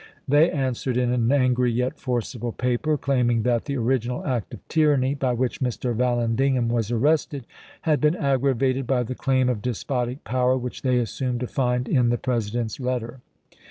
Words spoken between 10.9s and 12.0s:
assumed to find